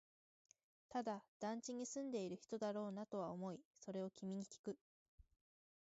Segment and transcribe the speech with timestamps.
[0.89, 4.75] ただ、団地に住んでいる人だろうなとは思い、それを君にきく